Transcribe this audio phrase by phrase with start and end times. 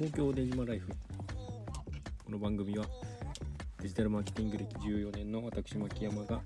[0.00, 0.88] 東京デジマライフ。
[2.24, 2.86] この番組は
[3.82, 6.40] デジタルマーケティング歴14年の私牧山が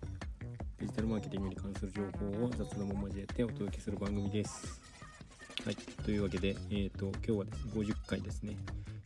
[0.80, 4.80] デジタルマーケティングに関する情報を雑談も交えてお届けする番組です。
[5.64, 5.76] はい。
[5.76, 8.56] というわけで、えーと、今日はですね50回ですね。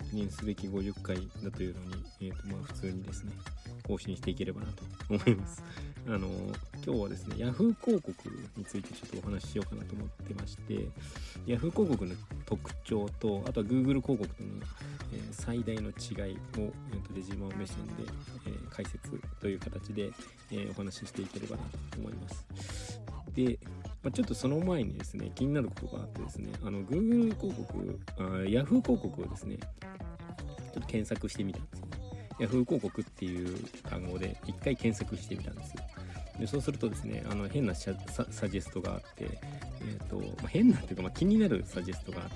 [0.09, 3.33] 記念すべき50回だというのに、えーとまあ、普通にですね
[3.89, 5.65] 更新していければなと思います。
[6.07, 6.29] あの
[6.87, 8.13] 今日はですね Yahoo 広告
[8.57, 10.89] についてちょっとお話ししようかなと思ってまして
[11.47, 12.15] Yahoo 広告の
[12.47, 14.49] 特徴とあとは Google 広告との、
[15.13, 18.05] えー、最大の違いを、えーと、デジマ目線で、
[18.47, 20.11] えー、解説という形で、
[20.51, 22.47] えー、お話ししていければなと思います。
[23.35, 23.59] で、
[24.03, 29.67] まあ、ちょっとその前にですね気になることがあってですねあの Google 広告あ Yahoo 広告をですねちょ
[30.71, 31.88] っと検索してみたんですよ。
[32.39, 35.83] Yahoo 広告っていう単語で一回検索してみたんですよ。
[36.39, 39.41] でそうするとですねあの変なサジェストがあって、
[39.81, 42.29] えーとまあ、変なっていうか、まあ、気になるサジェストがあっ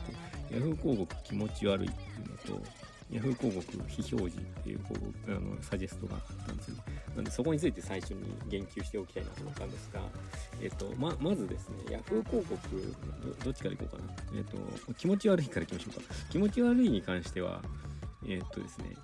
[0.51, 2.66] て Yahoo 広告気持ち悪いっていうのと
[3.12, 6.77] Yahoo 広告非表示っていう広告あのサジェストがあったんですよ。
[7.14, 10.00] なんでそこについて最初に言及しておきたいなと思ったんですが、
[10.62, 12.95] えっ、ー、とままずですね Yahoo 広告
[13.45, 16.14] どっちからいこうかな、えっ、ー、と気持ち悪いからいきましょうか。
[16.30, 17.61] 気持ち悪いに関しては
[18.27, 18.97] えっ、とですね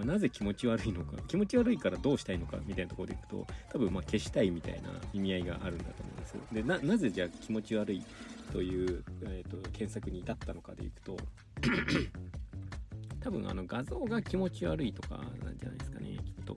[0.00, 6.34] まあ、なぜ気持ち悪いのか気持ち悪いからどうしたいのかみたいなところでいくと多分ま消したいみたいな意味合いがあるんだと思うんです。
[6.52, 8.02] でななぜじゃあ気持ち悪い
[8.50, 11.16] という、えーと、検索に至ったのかでいくと
[13.20, 16.54] 多分あの画像が気持ち悪いとかなんじゃないですかねきっと。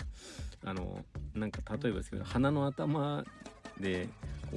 [0.64, 1.04] あの
[1.36, 3.26] なんか例えばですけど鼻の頭
[3.80, 4.08] で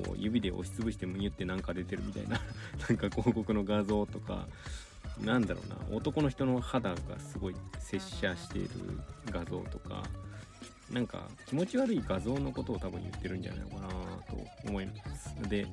[0.04, 2.40] こう指で押しつぶしてむにゅってなんか出てるみたいな
[2.88, 4.46] なんか広告の画像とか
[5.20, 5.96] なんだろうな。
[5.96, 8.70] 男の人の肌がすごい接写している
[9.30, 10.02] 画像とか
[10.92, 13.88] なんか気持ち悪い画像のことを多分言ってるんじゃないのかな
[14.28, 15.48] と思います。
[15.48, 15.66] で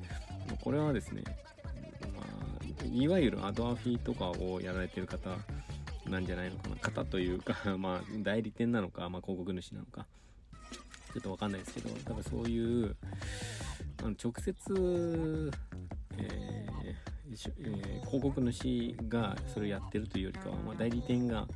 [0.62, 1.22] これはですね、
[2.16, 5.30] まあ、いわゆるアドアフィとかをやられてる方
[6.08, 6.76] なんじゃないのかな。
[6.76, 10.06] 方というか まあ代理店なのか、まあ、広告主なのか。
[11.12, 12.96] ちょっとわかんないですけど多分そういう
[14.02, 15.52] あの直接、
[16.18, 16.53] えー
[17.58, 21.46] えー、広告主がそれをやってるというよりかは、まあ、代理店が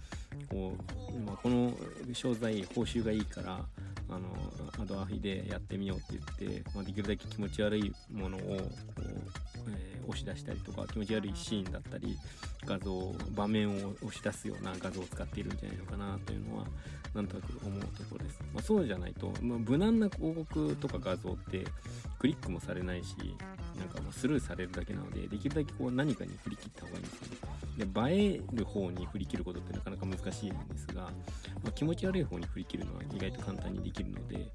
[0.50, 0.75] こ
[1.12, 1.72] う、まあ、この
[2.12, 3.65] 商材報酬がいいから
[4.11, 4.21] あの
[4.83, 8.44] アドアフィでやってみようって言って、まあ、できるだけ気持ち悪いものをこ
[8.99, 12.17] う、えー、押し出したりとか気持ち悪いシーンだったり
[12.65, 16.67] 画像場面を押し出すような画像を使っているんじゃないのかなというのは
[17.15, 21.65] なんとなく思うところです、まあ、そうじゃないと、まあ、無難な広告とか画像って
[22.19, 23.17] クリックもされないし
[23.79, 27.59] なんかもうスルーされるだけなのでできるだけこう何かに振り切った方がいいんですよね。
[27.79, 31.11] で映える方に振り切ることってなかなか難しいんですが、ま
[31.69, 34.50] あ、気持ち悪い方に振り切るのは意外と簡単にできるので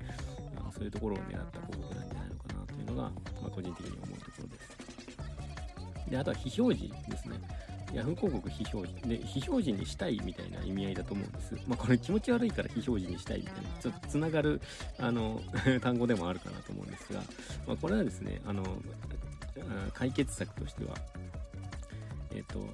[0.57, 4.82] あそういうところを狙った広告なんじゃないのかなというのが、まあ、個人的に思うところです。
[6.09, 7.37] であとは非表示ですね
[7.93, 9.07] ヤフー広告非表示。
[9.07, 11.55] で、非表示にしたいみたいな意味合いだと思うんです。
[11.67, 14.61] まあ、これ気持ち悪いから非表示にしたいみたいな、ちょっとつながる、
[14.97, 15.39] あの、
[15.81, 17.21] 単語でもあるかなと思うんですが、
[17.67, 18.63] まあ、これはですね、あの、
[19.93, 20.95] 解決策としては、
[22.31, 22.67] えっ、と、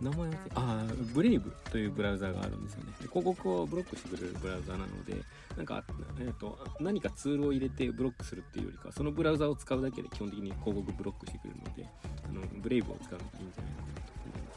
[0.00, 2.92] 名前忘れ、あ、ブレイブというブラウザーがあるんですよね。
[3.10, 5.16] 広告をブロックしてくれるブラウザーなので、
[5.56, 5.84] なんか、
[6.20, 11.86] えーと、何かツールを入れてブロックするっていうよりか、そのブラウザーを使うだけで基本的に広告ブロックしてくれるので、
[12.28, 14.54] あのブレイブを使うのがいいんじゃないかなと思いま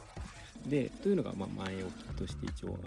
[0.63, 0.69] す。
[0.69, 2.77] で、というのが、ま、前置きとして一応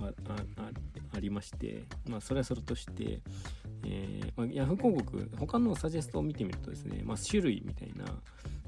[1.12, 3.20] ありまして、まあ、それはそれとして、
[3.84, 8.04] えーまあ、Yahoo 広告、他のサジェストを見てみるとですね、まあ、種類みたいな、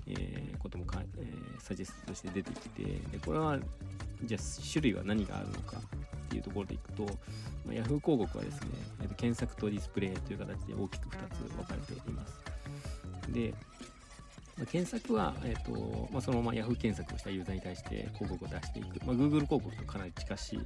[0.08, 3.58] えー、こともか、えー、サジェストとして出てきて、でこれは、
[4.24, 4.40] じゃあ
[4.72, 7.10] 種類は何があるのかっていうところでいくと、ま
[7.70, 8.68] あ、Yahoo 広告はですね、
[9.16, 13.32] 検索とディスプレイという形で大きく2つ分かれています。
[13.32, 13.54] で、
[14.58, 20.60] ま、検索は、えーとまあ、そのまま Yahoo 検索をしたユーザーに対して広告を出していく、まあ、Google 広告とかなり近しい、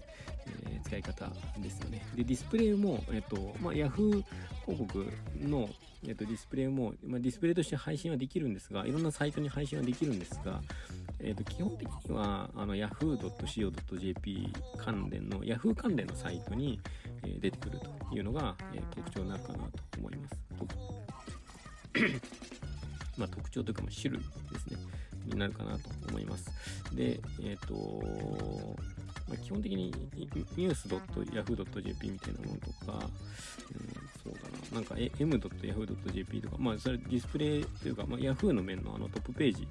[0.66, 2.04] えー、使い方ですよね。
[2.14, 4.22] で、ディスプレイも、えーとまあ、Yahoo
[4.66, 5.06] 広告
[5.40, 5.68] の、
[6.04, 10.60] えー、とディスプレイも、まあ、ディスプレイとして配信はできるんですが、いろんなサイトに配信はできるんですが、
[11.18, 16.80] えー、と基本的にはあの yahoo.co.jp 関連の Yahoo 関連のサイトに、
[17.24, 19.64] えー、出てくるというのが、えー、特徴になるかなと
[19.98, 20.36] 思います。
[23.16, 24.78] まあ、特徴というか、ま、種類ですね、
[25.26, 26.50] になるかなと思います。
[26.94, 28.76] で、えっ、ー、と、
[29.28, 29.92] まあ、基本的に
[30.56, 33.90] news.yahoo.jp みたいなものとか、うん、
[34.22, 34.40] そうだ
[34.72, 39.68] な、なんか m.yahoo.jp とか、まあ、それディスプレイというか、まあ、Yahoo の面のあのトップページ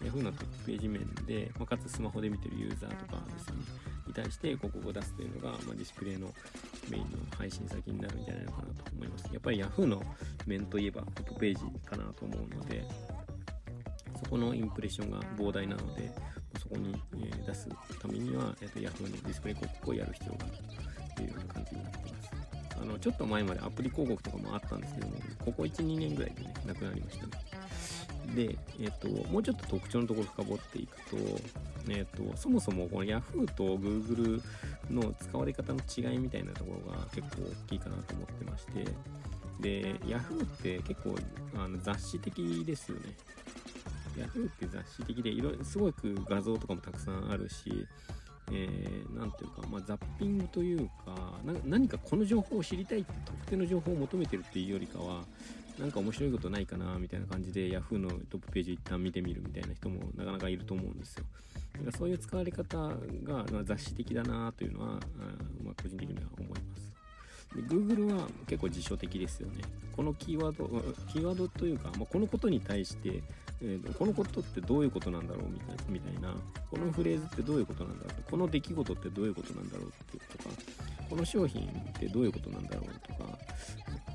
[0.00, 3.54] Yahoo のトップページ面で、まあ、かつスマホで見てるユーザーとかですね、
[4.06, 6.32] に対して広告を出すというのが、まあ、ディスプレイの
[6.88, 9.28] メインの配信先になるんじゃないのかなと思います。
[9.32, 10.02] やっぱり Yahoo の
[10.46, 12.84] 面といえばトップページかなと思うので、
[14.22, 16.10] そこのインプレッションが膨大なので、
[16.58, 17.68] そこに、え、出す
[18.00, 22.30] ためには、えーと、Yahoo のディスプレイ広告をやる必要があるというような感じになっています。
[22.80, 25.14] あのちょっと前までアプリ広告とかもあったんですけども、
[25.44, 27.32] ここ1、2年ぐらいでね、なくなりましたね。
[28.34, 31.16] で、えっ、と、もうちょっと特徴のところ深掘っていくと、
[31.88, 34.42] えっ、と、そもそもこの Yahoo と Google
[34.90, 38.84] の使われ方の違いみたいなところが結構大きいかなと思ってまして、
[39.60, 41.16] で、Yahoo って結構
[41.56, 43.02] あの雑誌的ですよね。
[44.16, 47.86] Yahoo って雑誌的で、いろいろ、すごく画像とかもたくさんあるし、
[48.52, 55.22] えー、なんていうか、まあ、ザッピングというか何かこの情報を知りたいって特定の情報を求めてるっていうよりかは
[55.80, 61.24] なんか面白いことないかなみたいな感じで Yahoo のトップページ一旦見てみるみたいな人もなかなかいると思うんですよ。
[61.72, 62.76] だからそういう使われ方
[63.24, 64.86] が雑誌的だなというのは、
[65.64, 66.90] まあ、個人的には思います。
[67.56, 69.62] で Google は結構辞書的ですよね。
[69.96, 70.68] このキーワード、
[71.12, 73.22] キーワードというか、まあ、このことに対して、
[73.62, 76.34] えー、このことってどういうことなんだろうみたいみたいな、
[76.70, 79.90] このフレーズってどういうことなんだろうこの出来事ってどういうことなんだろうっ
[80.20, 80.50] てとか、
[81.08, 83.29] この商品ってどういうことなんだろうとか、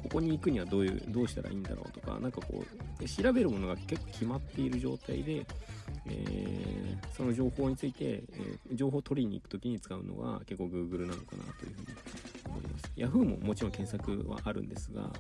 [0.06, 2.64] ここに行くにはどういう、どうしたらいいんだろうとか、なんかこ
[3.02, 5.48] う、調べるものが結構決まっている状態で、
[6.06, 11.88] えー、その情報について、えー、情報を取りに行くときに使うのが結構 Google なのかなというふうに
[12.46, 12.92] 思います。
[12.96, 15.12] Yahoo ももちろん検索はあるんですが、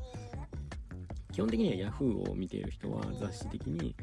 [1.35, 3.93] 基本的には Yahoo を見ている人は雑誌的に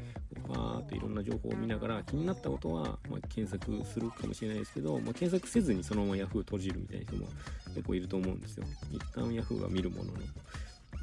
[0.47, 7.27] バーっといろんな情報を見ながら気になったことは、ま、検索するかもしれないですけど、まあ、検索せずにそのまま Yahoo 閉じるみたいな人も
[7.73, 8.65] 結構いると思うんですよ。
[8.91, 10.19] 一旦 Yahoo は見るものの。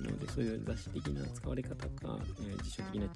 [0.09, 3.11] のでそういう雑誌的な使われ方か、えー、辞書的な違い、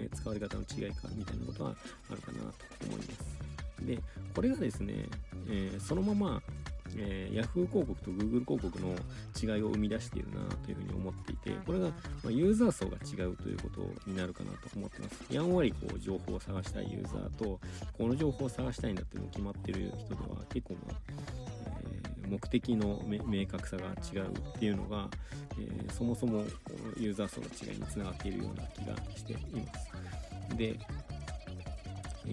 [0.00, 1.74] えー、使われ方の違いかみたいなことは
[2.10, 3.38] あるかなと思います。
[3.86, 3.98] で、
[4.34, 4.94] これがですね、
[5.48, 6.42] えー、そのまま
[6.96, 8.94] えー、Yahoo 広告と Google 広告の
[9.40, 11.90] 違いを生み出しているなというふうに思っていて、これが、
[12.24, 15.24] まユーザー層が違うということになるかなと思ってます。
[15.30, 17.60] やんわりこう情報を探したいユーザーと、
[17.96, 21.57] この情報を探したいんだっていうのが決まってる人では結構、まあ、
[22.28, 25.08] 目的の明確さが違うっていうのが、
[25.58, 26.44] えー、そもそも
[26.96, 30.56] ユーザー層の違いにつながっているような気がしています。
[30.56, 30.78] で、
[32.26, 32.30] え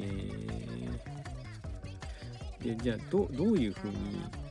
[2.62, 3.96] ー、でじゃあどどういうふうに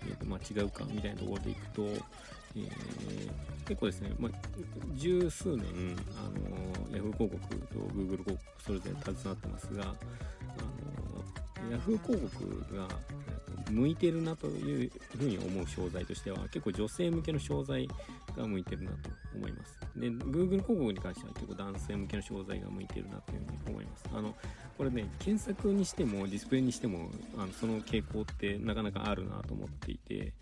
[0.06, 2.68] えーとまあ、違うかみたいなところでいくと、えー、
[3.66, 4.32] 結構ですね、まあ、
[4.94, 5.64] 十数年、
[6.16, 6.28] あ
[6.92, 9.86] の Yahoo 広告と Google 広告それぞれ携わってますが、あ
[11.70, 12.88] の Yahoo 広告が
[13.70, 17.88] 向いてるなというふうに思う商材としては結構女性向けの商材
[18.36, 19.78] が向いてるなと思います。
[19.96, 24.04] で、Google 広告に関しては結構男性向けの商材が向いてるなというふうに思います。
[24.12, 24.34] あの、
[24.76, 30.32] これね、検索にしてもディスプレイにしてもあのその傾向ってなかなかあるなと思っていて、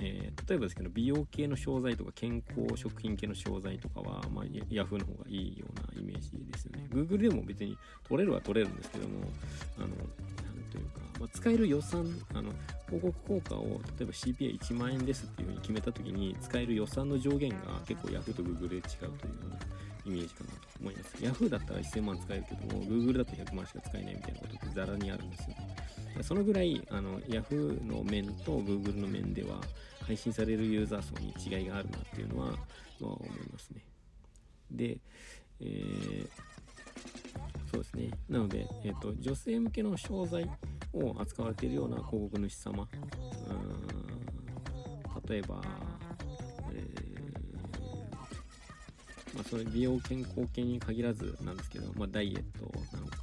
[0.00, 7.76] えー、例えばですけど美容系の商材とか健康食品系の商材とかは、まあ、Yahoo の方がいいようなイメージですよね Google でも別に
[8.06, 9.24] 取れるは取れるんですけども
[9.78, 9.88] あの
[10.70, 11.00] というか、
[11.32, 12.52] 使える予算あの
[12.86, 17.56] 広告効果を例えば CPA1 万円ですっていうふうに決めた時に使える予算の上限が
[17.86, 19.12] 結構 Yahoo と Google で違うというよ
[19.46, 19.56] うな
[20.06, 21.16] イメージかなと思います。
[21.16, 25.56] Yahoo だったら1000万使えるけども Google だと100万しか使えないみたいなことってザラにあるんですよね。
[26.22, 29.60] そのぐらいあの Yahoo の面と Google の面では
[30.06, 32.52] 配信されるユーザー層に違いがあるなっていうのは、ま
[33.02, 33.82] あ、思いますね。
[34.70, 34.98] で、
[35.60, 36.28] えー
[37.70, 38.10] そうですね。
[38.28, 40.48] なので、えっ、ー、と、女性向けの商材
[40.92, 42.88] を扱われているような広告主様、
[45.28, 45.60] 例えば、
[46.72, 46.82] えー、
[49.34, 52.66] まあ、それ美容健康系に限らずなんですけど、まあ、ダイエット
[52.96, 53.16] なのか、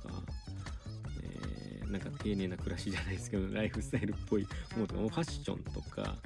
[1.22, 6.22] えー、なんか丁寧な暮らしじゃないですけど、 ライフスタイルっぽいものとか、ファッションとか、なんか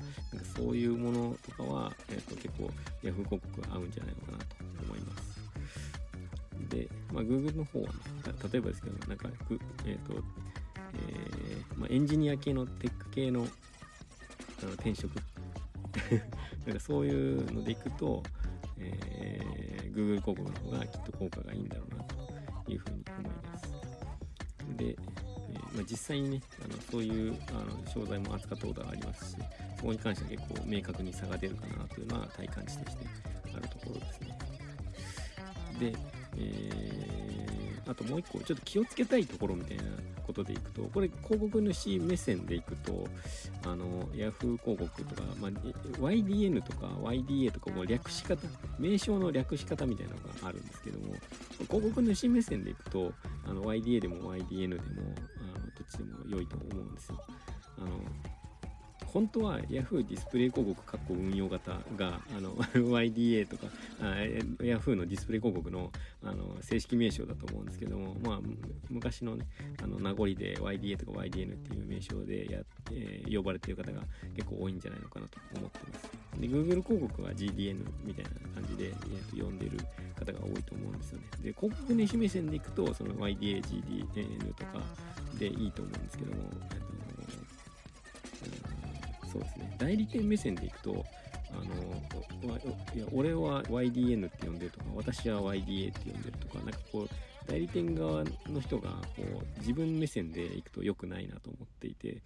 [0.56, 2.72] そういうものとかは、えっ、ー、と、結構
[3.04, 3.40] Yahoo 広告
[3.72, 4.46] 合うんじゃないのかなと
[4.84, 5.38] 思います。
[6.70, 7.94] で、まあ、Google の方は、ね、
[8.52, 9.30] 例えばですけど、なんか、
[9.86, 10.24] えっ、ー、と、
[10.98, 13.48] えー、まあ、エンジニア系のテック系の
[14.62, 15.14] あの転職
[16.66, 18.24] なんかそういうのでいくと、
[18.78, 23.72] えー、Google 広告の方がきっと効果がいいんだろうなというふうに思います。
[24.76, 29.38] で、えー、まあ、実際にね、あのそういうあの商材も扱ったことがありますし、
[29.78, 33.06] そこに関しては結構明確に差が出るかなというのは体感値として
[33.56, 34.38] あるところですね。
[35.80, 35.94] で、
[36.38, 37.57] えー、
[37.90, 39.84] あともう一個、ちょっと気をつけたいところみたいな
[40.26, 43.08] ことでいくと、これ広告主目線でいくと、
[43.64, 51.14] あの、Yahoo 広告とか、まあ、YDN とか YDA とかも略し方、名称の略し方みたいなのがあるんですけども、
[51.70, 53.14] 広告主目線でいくと、
[53.46, 54.82] あの YDA でも YDN でも、
[55.56, 57.22] あのどっちでも良いと思うんですよ。
[57.78, 57.88] あの
[59.08, 63.68] 本当は Yahoo ディスプレイ広告括弧運用型があの YDA とか
[64.02, 64.04] あ
[64.60, 65.92] Yahoo のディスプレイ広告の
[66.24, 68.40] あの正式名称だと思うんですけども、まあ、
[68.90, 69.46] 昔の,、ね、
[69.82, 72.60] あの名残で YDA とか YDN っていう名称でや、
[72.92, 74.02] えー、呼ばれてる方が
[74.36, 76.10] 結構多いんじゃないのかなと思ってます。
[76.40, 79.78] で Google 広告は GDN みたいな感じで、えー、と呼んでる
[80.16, 81.26] 方が多いと思うんですよね。
[81.42, 84.84] で広告主目線でいくとその YDA、GDN とか
[85.40, 86.50] でいいと思うんですけども、
[89.38, 89.76] そうですね。
[89.78, 91.06] 代理店目線でいくと
[91.52, 92.56] あの
[92.96, 97.10] いや俺は YDN って呼んでるとか私は YDA って呼んでるとかなんかこう
[97.48, 99.24] 代理店側の人がこ
[99.58, 102.22] う自分目線でいくと良くないなと思っていて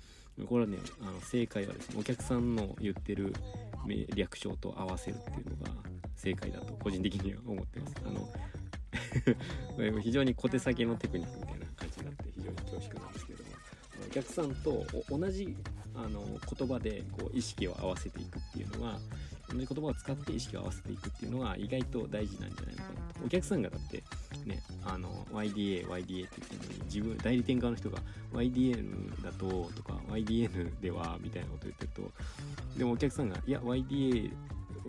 [0.48, 3.34] これはねあの正解はですねお客さんの言ってる
[4.16, 5.72] 略称と合わせるっていうのが
[6.16, 7.96] 正解だと個人的には思ってます。
[8.06, 8.30] あの
[10.02, 13.50] 非常に小手先のテクニックみたいな感じになって非常に恐縮なんですけども
[14.06, 15.56] お客さんと同じ
[16.06, 16.24] あの
[16.58, 19.00] 言葉でこう意識を合わせていくっていうのは
[19.50, 23.26] 同じ言葉を使って意識を合わせていくっていうのは意外と大事なんじゃないのかなと。
[23.26, 24.04] お客さんがだって
[24.46, 28.00] ねあの YDA YDA って言ってるのに自分代理店側の人が
[28.34, 32.12] YDN だととか YDN ではみたいなこと言ってると
[32.78, 34.32] でもお客さんがいや YDA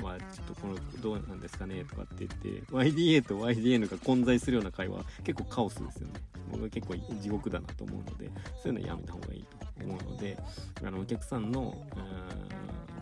[0.03, 6.15] はちょっとこのどうなんですかねとかって言って YDA と YDN が混在するような会話結構カオスですよね。
[6.51, 8.31] 僕は結構地獄だなと思うので
[8.63, 9.62] そういうのはやめた方がいいと。
[9.85, 10.37] 思うので
[10.85, 11.75] あのお客さんの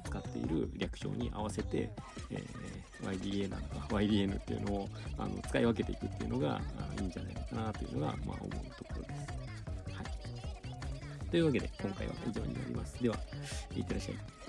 [0.04, 1.90] 使っている略称に合わせて、
[2.30, 6.60] えー、YDA なのか YDN っていうのをあの使い分けていくっていうのが
[6.98, 9.94] いいんじゃないのかなというのが、まあ、思うところです。
[9.94, 13.02] はい、というわけで今回は以上になります。
[13.02, 13.16] では、
[13.76, 14.39] いってらっしゃい。